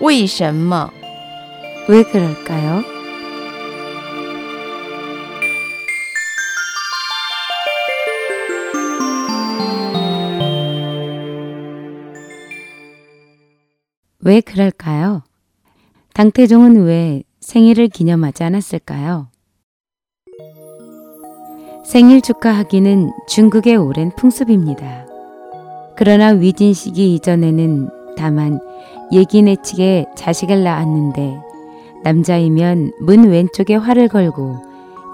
[0.00, 0.90] 为什么?
[1.88, 2.82] 왜 그럴까요?
[14.20, 15.22] 왜 그럴까요?
[16.14, 19.28] 당태종은 왜 생일을 기념하지 않았을까요?
[21.84, 25.06] 생일 축하하기는 중국의 오랜 풍습입니다.
[25.96, 28.58] 그러나 위진 시기 이전에는 다만
[29.11, 31.39] 예기내 측에 자식을 낳았는데
[32.03, 34.57] 남자이면 문 왼쪽에 활을 걸고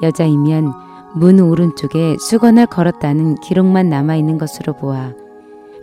[0.01, 0.71] 여자이면
[1.15, 5.13] 문 오른쪽에 수건을 걸었다는 기록만 남아있는 것으로 보아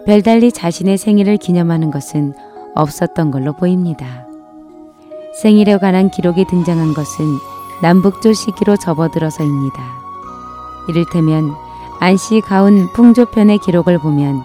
[0.06, 2.34] 별달리 자신의 생일을 기념하는 것은
[2.74, 4.26] 없었던 걸로 보입니다.
[5.40, 7.26] 생일에 관한 기록이 등장한 것은
[7.82, 9.82] 남북조 시기로 접어들어서입니다.
[10.88, 11.54] 이를테면
[12.01, 14.45] 안씨 가운 풍조편의 기록을 보면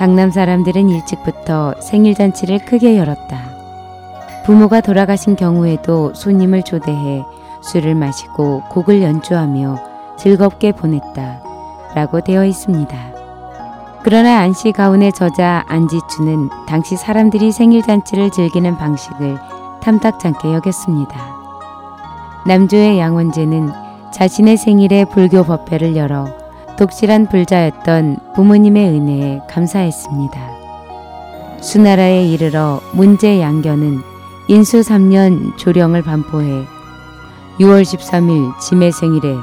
[0.00, 3.36] 강남 사람들은 일찍부터 생일잔치를 크게 열었다.
[4.46, 7.22] 부모가 돌아가신 경우에도 손님을 초대해
[7.60, 9.76] 술을 마시고 곡을 연주하며
[10.16, 11.42] 즐겁게 보냈다.
[11.94, 12.96] 라고 되어 있습니다.
[14.02, 19.36] 그러나 안씨 가운의 저자 안지추는 당시 사람들이 생일잔치를 즐기는 방식을
[19.82, 21.14] 탐탁찮게 여겼습니다.
[22.46, 23.70] 남조의 양원제는
[24.14, 26.39] 자신의 생일에 불교 법회를 열어
[26.80, 30.40] 독실한 불자였던 부모님의 은혜에 감사했습니다.
[31.60, 34.00] 수나라에 이르러 문제 양견은
[34.48, 36.64] 인수 3년 조령을 반포해
[37.58, 39.36] 6월 13일 짐의 생일에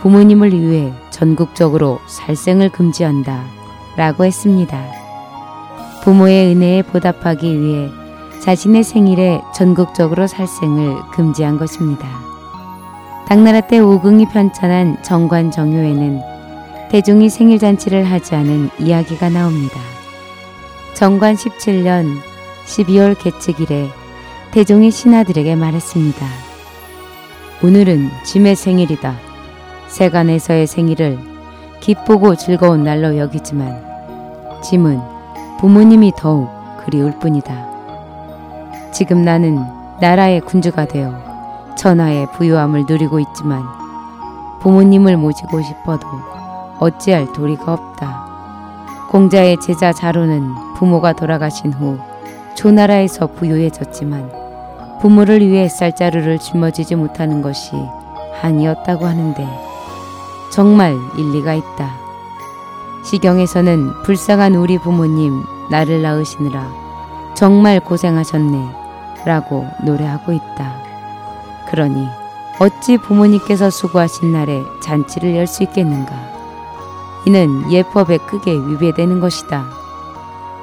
[0.00, 3.44] 부모님을 위해 전국적으로 살생을 금지한다
[3.98, 4.82] 라고 했습니다.
[6.04, 7.90] 부모의 은혜에 보답하기 위해
[8.40, 12.08] 자신의 생일에 전국적으로 살생을 금지한 것입니다.
[13.26, 16.37] 당나라 때 오궁이 편찬한 정관정효에는
[16.90, 19.78] 대중이 생일잔치를 하지 않은 이야기가 나옵니다.
[20.94, 22.18] 정관 17년
[22.64, 23.88] 12월 개측일에
[24.52, 26.26] 대종이 신하들에게 말했습니다.
[27.62, 29.14] 오늘은 짐의 생일이다.
[29.88, 31.18] 세간에서의 생일을
[31.80, 33.82] 기쁘고 즐거운 날로 여기지만
[34.62, 34.98] 짐은
[35.60, 36.48] 부모님이 더욱
[36.84, 37.68] 그리울 뿐이다.
[38.92, 39.62] 지금 나는
[40.00, 41.12] 나라의 군주가 되어
[41.76, 43.62] 천하의 부유함을 누리고 있지만
[44.60, 46.06] 부모님을 모시고 싶어도
[46.80, 48.26] 어찌할 도리가 없다.
[49.10, 51.98] 공자의 제자 자로는 부모가 돌아가신 후
[52.54, 54.30] 조나라에서 부유해졌지만
[55.00, 57.72] 부모를 위해 쌀자루를 짊어지지 못하는 것이
[58.40, 59.48] 한이었다고 하는데
[60.52, 61.90] 정말 일리가 있다.
[63.04, 66.68] 시경에서는 불쌍한 우리 부모님 나를 낳으시느라
[67.34, 68.68] 정말 고생하셨네
[69.24, 70.76] 라고 노래하고 있다.
[71.70, 72.06] 그러니
[72.60, 76.27] 어찌 부모님께서 수고하신 날에 잔치를 열 수 있겠는가?
[77.26, 79.66] 이는 예법에 크게 위배되는 것이다.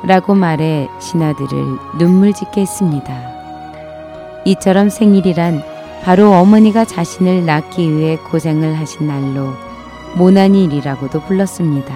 [0.03, 3.13] 라고 말해 신하들을 눈물 짓게 했습니다.
[4.45, 5.63] 이처럼 생일이란
[6.03, 9.53] 바로 어머니가 자신을 낳기 위해 고생을 하신 날로
[10.15, 11.95] 모난일이라고도 불렀습니다.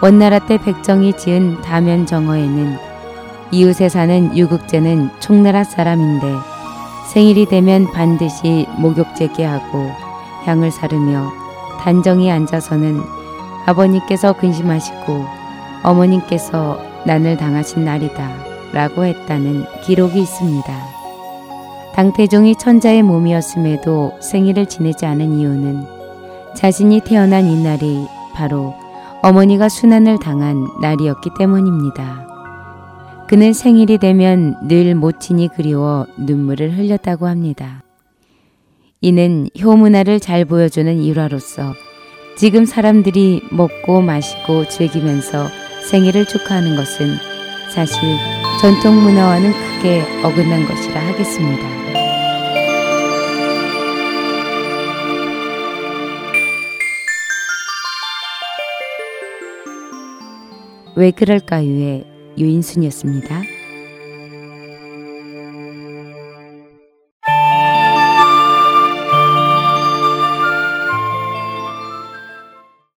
[0.00, 2.78] 원나라 때 백정이 지은 다면정어에는
[3.50, 6.34] 이웃에 사는 유국제는 총나라 사람인데
[7.12, 9.90] 생일이 되면 반드시 목욕제게 하고
[10.44, 11.32] 향을 사르며
[11.80, 13.17] 단정히 앉아서는
[13.66, 15.24] 아버님께서 근심하시고
[15.82, 18.28] 어머님께서 난을 당하신 날이다
[18.72, 20.98] 라고 했다는 기록이 있습니다.
[21.94, 25.84] 당태종이 천자의 몸이었음에도 생일을 지내지 않은 이유는
[26.54, 28.74] 자신이 태어난 이 날이 바로
[29.22, 32.26] 어머니가 순환을 당한 날이었기 때문입니다.
[33.28, 37.82] 그는 생일이 되면 늘 모친이 그리워 눈물을 흘렸다고 합니다.
[39.00, 41.74] 이는 효문화를 잘 보여주는 일화로서
[42.38, 45.48] 지금 사람들이 먹고 마시고 즐기면서
[45.90, 47.16] 생일을 축하하는 것은
[47.74, 48.00] 사실
[48.60, 51.66] 전통 문화와는 크게 어긋난 것이라 하겠습니다.
[60.94, 62.04] 왜 그럴까요의
[62.38, 63.57] 유인순이었습니다.